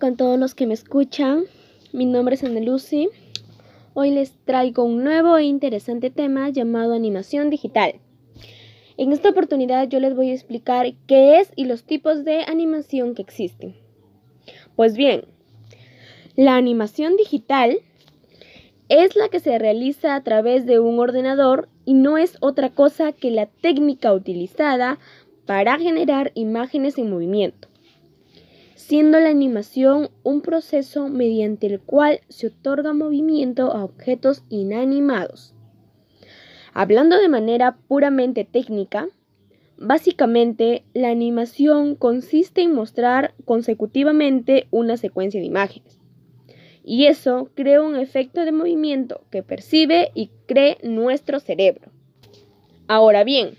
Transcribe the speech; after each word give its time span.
Con 0.00 0.16
todos 0.16 0.38
los 0.38 0.54
que 0.54 0.66
me 0.66 0.74
escuchan. 0.74 1.44
Mi 1.92 2.04
nombre 2.04 2.34
es 2.34 2.44
Ana 2.44 2.60
Lucy. 2.60 3.08
Hoy 3.94 4.10
les 4.10 4.32
traigo 4.44 4.84
un 4.84 5.02
nuevo 5.02 5.38
e 5.38 5.44
interesante 5.44 6.10
tema 6.10 6.50
llamado 6.50 6.92
animación 6.92 7.48
digital. 7.48 7.94
En 8.98 9.12
esta 9.12 9.30
oportunidad 9.30 9.88
yo 9.88 9.98
les 10.00 10.14
voy 10.14 10.30
a 10.30 10.34
explicar 10.34 10.92
qué 11.06 11.38
es 11.38 11.50
y 11.56 11.64
los 11.64 11.84
tipos 11.84 12.24
de 12.24 12.42
animación 12.42 13.14
que 13.14 13.22
existen. 13.22 13.74
Pues 14.74 14.96
bien, 14.96 15.24
la 16.34 16.56
animación 16.56 17.16
digital 17.16 17.78
es 18.90 19.16
la 19.16 19.28
que 19.30 19.40
se 19.40 19.58
realiza 19.58 20.14
a 20.14 20.22
través 20.22 20.66
de 20.66 20.78
un 20.78 20.98
ordenador 20.98 21.70
y 21.86 21.94
no 21.94 22.18
es 22.18 22.36
otra 22.40 22.70
cosa 22.70 23.12
que 23.12 23.30
la 23.30 23.46
técnica 23.46 24.12
utilizada 24.12 24.98
para 25.46 25.78
generar 25.78 26.32
imágenes 26.34 26.98
en 26.98 27.08
movimiento 27.08 27.68
siendo 28.76 29.18
la 29.18 29.30
animación 29.30 30.10
un 30.22 30.42
proceso 30.42 31.08
mediante 31.08 31.66
el 31.66 31.80
cual 31.80 32.20
se 32.28 32.48
otorga 32.48 32.92
movimiento 32.92 33.72
a 33.72 33.82
objetos 33.82 34.44
inanimados. 34.50 35.54
Hablando 36.74 37.18
de 37.18 37.28
manera 37.28 37.78
puramente 37.88 38.44
técnica, 38.44 39.08
básicamente 39.78 40.84
la 40.92 41.08
animación 41.08 41.94
consiste 41.96 42.60
en 42.60 42.74
mostrar 42.74 43.34
consecutivamente 43.46 44.68
una 44.70 44.98
secuencia 44.98 45.40
de 45.40 45.46
imágenes. 45.46 45.98
Y 46.84 47.06
eso 47.06 47.48
crea 47.54 47.80
un 47.82 47.96
efecto 47.96 48.44
de 48.44 48.52
movimiento 48.52 49.22
que 49.30 49.42
percibe 49.42 50.10
y 50.14 50.30
cree 50.46 50.76
nuestro 50.82 51.40
cerebro. 51.40 51.90
Ahora 52.88 53.24
bien, 53.24 53.54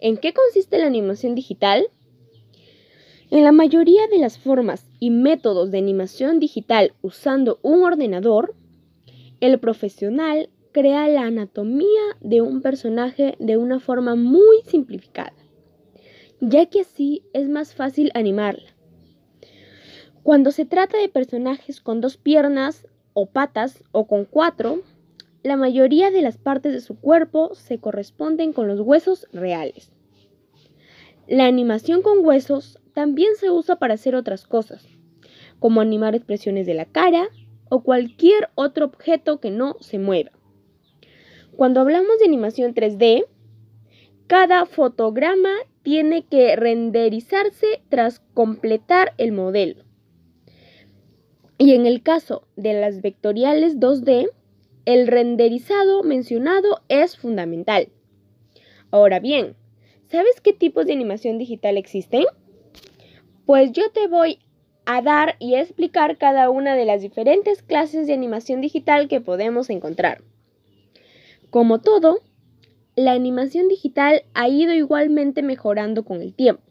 ¿en 0.00 0.16
qué 0.16 0.34
consiste 0.34 0.78
la 0.78 0.86
animación 0.86 1.36
digital? 1.36 1.86
En 3.28 3.42
la 3.42 3.50
mayoría 3.50 4.06
de 4.06 4.18
las 4.18 4.38
formas 4.38 4.88
y 5.00 5.10
métodos 5.10 5.72
de 5.72 5.78
animación 5.78 6.38
digital 6.38 6.92
usando 7.02 7.58
un 7.62 7.82
ordenador, 7.82 8.54
el 9.40 9.58
profesional 9.58 10.48
crea 10.70 11.08
la 11.08 11.22
anatomía 11.22 12.02
de 12.20 12.40
un 12.40 12.62
personaje 12.62 13.34
de 13.40 13.56
una 13.56 13.80
forma 13.80 14.14
muy 14.14 14.58
simplificada, 14.66 15.32
ya 16.40 16.66
que 16.66 16.82
así 16.82 17.24
es 17.32 17.48
más 17.48 17.74
fácil 17.74 18.12
animarla. 18.14 18.76
Cuando 20.22 20.52
se 20.52 20.64
trata 20.64 20.96
de 20.96 21.08
personajes 21.08 21.80
con 21.80 22.00
dos 22.00 22.18
piernas 22.18 22.86
o 23.12 23.26
patas 23.26 23.82
o 23.90 24.06
con 24.06 24.24
cuatro, 24.24 24.82
la 25.42 25.56
mayoría 25.56 26.12
de 26.12 26.22
las 26.22 26.38
partes 26.38 26.72
de 26.72 26.80
su 26.80 27.00
cuerpo 27.00 27.56
se 27.56 27.78
corresponden 27.78 28.52
con 28.52 28.68
los 28.68 28.80
huesos 28.80 29.26
reales. 29.32 29.95
La 31.28 31.46
animación 31.46 32.02
con 32.02 32.24
huesos 32.24 32.78
también 32.94 33.34
se 33.34 33.50
usa 33.50 33.76
para 33.76 33.94
hacer 33.94 34.14
otras 34.14 34.46
cosas, 34.46 34.86
como 35.58 35.80
animar 35.80 36.14
expresiones 36.14 36.66
de 36.66 36.74
la 36.74 36.84
cara 36.84 37.28
o 37.68 37.82
cualquier 37.82 38.48
otro 38.54 38.86
objeto 38.86 39.40
que 39.40 39.50
no 39.50 39.76
se 39.80 39.98
mueva. 39.98 40.30
Cuando 41.56 41.80
hablamos 41.80 42.18
de 42.18 42.26
animación 42.26 42.74
3D, 42.74 43.26
cada 44.28 44.66
fotograma 44.66 45.50
tiene 45.82 46.24
que 46.24 46.54
renderizarse 46.54 47.82
tras 47.88 48.20
completar 48.34 49.12
el 49.18 49.32
modelo. 49.32 49.82
Y 51.58 51.74
en 51.74 51.86
el 51.86 52.02
caso 52.02 52.46
de 52.56 52.74
las 52.74 53.00
vectoriales 53.00 53.78
2D, 53.78 54.28
el 54.84 55.06
renderizado 55.08 56.02
mencionado 56.02 56.82
es 56.88 57.16
fundamental. 57.16 57.88
Ahora 58.90 59.18
bien, 59.18 59.56
¿Sabes 60.08 60.40
qué 60.40 60.52
tipos 60.52 60.86
de 60.86 60.92
animación 60.92 61.36
digital 61.36 61.76
existen? 61.76 62.24
Pues 63.44 63.72
yo 63.72 63.90
te 63.90 64.06
voy 64.06 64.38
a 64.84 65.02
dar 65.02 65.34
y 65.40 65.56
explicar 65.56 66.16
cada 66.16 66.48
una 66.48 66.76
de 66.76 66.84
las 66.84 67.02
diferentes 67.02 67.62
clases 67.62 68.06
de 68.06 68.12
animación 68.12 68.60
digital 68.60 69.08
que 69.08 69.20
podemos 69.20 69.68
encontrar. 69.68 70.22
Como 71.50 71.80
todo, 71.80 72.20
la 72.94 73.12
animación 73.12 73.66
digital 73.66 74.22
ha 74.32 74.48
ido 74.48 74.72
igualmente 74.72 75.42
mejorando 75.42 76.04
con 76.04 76.22
el 76.22 76.34
tiempo, 76.34 76.62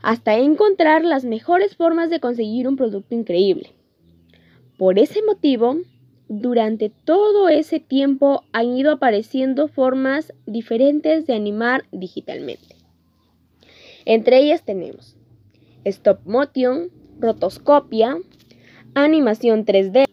hasta 0.00 0.36
encontrar 0.38 1.04
las 1.04 1.24
mejores 1.24 1.76
formas 1.76 2.10
de 2.10 2.20
conseguir 2.20 2.68
un 2.68 2.76
producto 2.76 3.14
increíble. 3.14 3.70
Por 4.78 5.00
ese 5.00 5.20
motivo, 5.22 5.78
durante 6.28 6.90
todo 6.90 7.48
ese 7.48 7.80
tiempo 7.80 8.44
han 8.52 8.76
ido 8.76 8.92
apareciendo 8.92 9.68
formas 9.68 10.32
diferentes 10.46 11.26
de 11.26 11.34
animar 11.34 11.84
digitalmente. 11.92 12.76
Entre 14.04 14.38
ellas 14.38 14.64
tenemos 14.64 15.16
stop 15.84 16.20
motion, 16.24 16.90
rotoscopia, 17.18 18.16
animación 18.94 19.64
3D, 19.64 20.04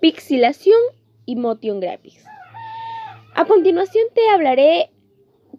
pixelación 0.00 0.78
y 1.26 1.36
motion 1.36 1.80
graphics. 1.80 2.24
A 3.34 3.44
continuación 3.46 4.06
te 4.14 4.28
hablaré 4.30 4.90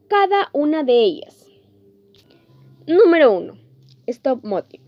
cada 0.07 0.49
una 0.53 0.83
de 0.83 1.03
ellas. 1.03 1.47
Número 2.87 3.33
1. 3.33 3.57
Stop 4.07 4.43
motion. 4.43 4.84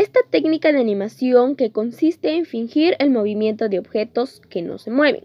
Esta 0.00 0.20
técnica 0.30 0.72
de 0.72 0.80
animación 0.80 1.56
que 1.56 1.72
consiste 1.72 2.34
en 2.34 2.46
fingir 2.46 2.96
el 3.00 3.10
movimiento 3.10 3.68
de 3.68 3.78
objetos 3.78 4.40
que 4.48 4.62
no 4.62 4.78
se 4.78 4.90
mueven, 4.90 5.24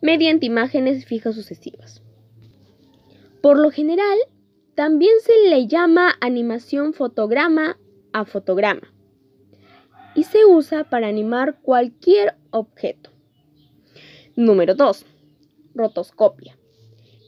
mediante 0.00 0.46
imágenes 0.46 1.04
fijas 1.04 1.34
sucesivas. 1.34 2.02
Por 3.42 3.58
lo 3.58 3.70
general, 3.70 4.18
también 4.74 5.12
se 5.20 5.50
le 5.50 5.66
llama 5.66 6.14
animación 6.22 6.94
fotograma 6.94 7.78
a 8.14 8.24
fotograma 8.24 8.90
y 10.14 10.24
se 10.24 10.46
usa 10.46 10.84
para 10.84 11.08
animar 11.08 11.58
cualquier 11.60 12.36
objeto. 12.52 13.10
Número 14.34 14.74
2. 14.74 15.04
Rotoscopia. 15.74 16.56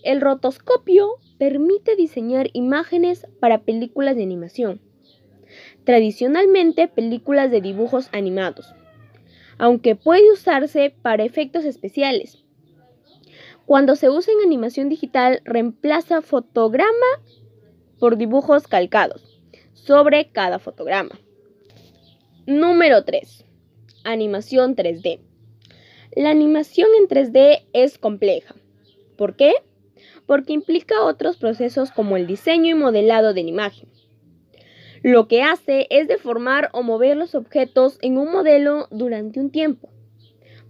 El 0.05 0.23
rotoscopio 0.23 1.17
permite 1.37 1.97
diseñar 1.97 2.49
imágenes 2.55 3.27
para 3.41 3.59
películas 3.59 4.17
de 4.17 4.23
animación 4.23 4.81
tradicionalmente 5.85 6.89
películas 6.89 7.51
de 7.51 7.61
dibujos 7.61 8.09
animados, 8.13 8.75
aunque 9.59 9.97
puede 9.97 10.33
usarse 10.33 10.95
para 11.03 11.25
efectos 11.25 11.65
especiales. 11.65 12.45
Cuando 13.67 13.97
se 13.97 14.11
usa 14.11 14.33
en 14.33 14.41
animación 14.45 14.89
digital, 14.89 15.41
reemplaza 15.45 16.21
fotograma 16.21 17.07
por 17.99 18.17
dibujos 18.17 18.67
calcados 18.67 19.41
sobre 19.73 20.31
cada 20.31 20.59
fotograma. 20.59 21.19
Número 22.47 23.05
3. 23.05 23.45
Animación 24.05 24.75
3D. 24.75 25.21
La 26.17 26.31
animación 26.31 26.89
en 26.99 27.09
3D 27.09 27.63
es 27.73 27.99
compleja. 27.99 28.55
¿Por 29.17 29.37
qué? 29.37 29.53
Porque 30.27 30.53
implica 30.53 31.03
otros 31.03 31.37
procesos 31.37 31.93
como 31.93 32.17
el 32.17 32.27
diseño 32.27 32.71
y 32.71 32.75
modelado 32.75 33.33
de 33.33 33.45
la 33.45 33.49
imagen 33.49 33.92
lo 35.03 35.27
que 35.27 35.43
hace 35.43 35.87
es 35.91 36.07
deformar 36.07 36.71
o 36.73 36.83
mover 36.83 37.17
los 37.17 37.35
objetos 37.35 37.99
en 38.03 38.19
un 38.19 38.31
modelo 38.31 38.87
durante 38.91 39.41
un 39.41 39.51
tiempo. 39.51 39.89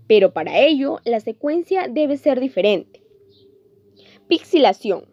Pero 0.06 0.32
para 0.32 0.58
ello, 0.58 1.00
la 1.04 1.20
secuencia 1.20 1.86
debe 1.88 2.16
ser 2.16 2.40
diferente. 2.40 3.02
Pixelación. 4.28 5.04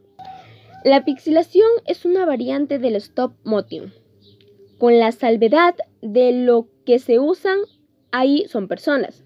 La 0.85 1.03
pixelación 1.03 1.67
es 1.85 2.05
una 2.05 2.25
variante 2.25 2.79
del 2.79 2.95
stop 2.95 3.33
motion, 3.43 3.93
con 4.77 4.97
la 4.97 5.11
salvedad 5.11 5.75
de 6.01 6.31
lo 6.31 6.67
que 6.85 6.99
se 6.99 7.19
usan 7.19 7.59
ahí 8.11 8.45
son 8.47 8.67
personas. 8.67 9.25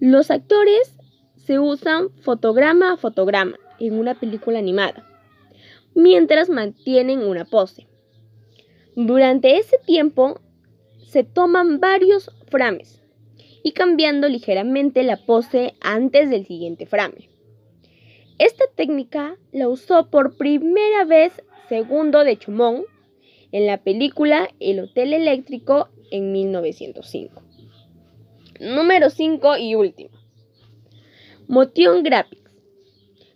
Los 0.00 0.30
actores 0.30 0.96
se 1.36 1.58
usan 1.58 2.10
fotograma 2.20 2.92
a 2.92 2.96
fotograma 2.96 3.56
en 3.78 3.98
una 3.98 4.18
película 4.18 4.58
animada, 4.58 5.06
mientras 5.94 6.50
mantienen 6.50 7.20
una 7.20 7.44
pose. 7.44 7.87
Durante 9.00 9.58
ese 9.58 9.78
tiempo 9.86 10.40
se 11.06 11.22
toman 11.22 11.78
varios 11.78 12.32
frames 12.48 13.00
y 13.62 13.70
cambiando 13.70 14.28
ligeramente 14.28 15.04
la 15.04 15.24
pose 15.24 15.74
antes 15.80 16.28
del 16.30 16.44
siguiente 16.44 16.84
frame. 16.84 17.28
Esta 18.38 18.64
técnica 18.74 19.36
la 19.52 19.68
usó 19.68 20.10
por 20.10 20.36
primera 20.36 21.04
vez 21.04 21.32
Segundo 21.68 22.24
de 22.24 22.38
Chumón 22.38 22.86
en 23.52 23.66
la 23.66 23.84
película 23.84 24.48
El 24.58 24.80
Hotel 24.80 25.12
Eléctrico 25.12 25.90
en 26.10 26.32
1905. 26.32 27.40
Número 28.58 29.10
5 29.10 29.58
y 29.58 29.76
último. 29.76 30.10
Motion 31.46 32.02
Graphics. 32.02 32.50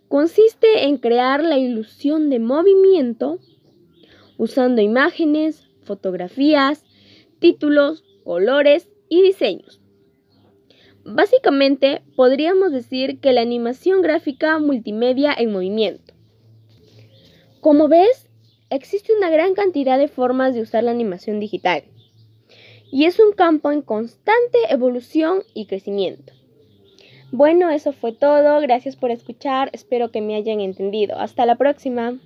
Consiste 0.09 0.83
en 0.83 0.97
crear 0.97 1.41
la 1.41 1.57
ilusión 1.57 2.29
de 2.29 2.39
movimiento 2.39 3.39
usando 4.37 4.81
imágenes, 4.81 5.67
fotografías, 5.83 6.83
títulos, 7.39 8.03
colores 8.23 8.89
y 9.09 9.21
diseños. 9.21 9.79
Básicamente, 11.05 12.01
podríamos 12.15 12.71
decir 12.71 13.19
que 13.19 13.33
la 13.33 13.41
animación 13.41 14.01
gráfica 14.01 14.57
multimedia 14.59 15.33
en 15.37 15.51
movimiento. 15.51 16.13
Como 17.59 17.87
ves, 17.87 18.29
existe 18.69 19.13
una 19.15 19.29
gran 19.29 19.53
cantidad 19.53 19.97
de 19.97 20.07
formas 20.07 20.53
de 20.53 20.61
usar 20.61 20.83
la 20.83 20.91
animación 20.91 21.39
digital. 21.39 21.83
y 22.91 23.05
es 23.05 23.19
un 23.19 23.31
campo 23.31 23.71
en 23.71 23.81
constante 23.81 24.59
evolución 24.69 25.41
y 25.55 25.65
crecimiento. 25.65 26.31
Bueno, 27.31 27.71
eso 27.71 27.91
fue 27.91 28.11
todo. 28.11 28.61
Gracias 28.61 28.95
por 28.95 29.09
escuchar. 29.09 29.71
Espero 29.73 30.11
que 30.11 30.21
me 30.21 30.35
hayan 30.35 30.59
entendido. 30.59 31.17
Hasta 31.17 31.47
la 31.47 31.55
próxima. 31.55 32.19